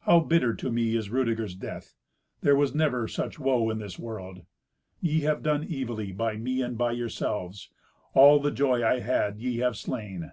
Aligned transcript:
how 0.00 0.20
bitter 0.20 0.52
to 0.52 0.70
me 0.70 0.94
is 0.94 1.08
Rudeger's 1.08 1.54
death! 1.54 1.94
There 2.42 2.54
was 2.54 2.74
never 2.74 3.08
such 3.08 3.38
woe 3.38 3.70
in 3.70 3.78
this 3.78 3.98
world. 3.98 4.44
Ye 5.00 5.20
have 5.20 5.42
done 5.42 5.66
evilly 5.70 6.12
by 6.12 6.36
me 6.36 6.60
and 6.60 6.76
by 6.76 6.92
yourselves. 6.92 7.70
All 8.12 8.40
the 8.40 8.50
joy 8.50 8.84
I 8.86 8.98
had 9.00 9.38
ye 9.40 9.56
have 9.60 9.78
slain. 9.78 10.32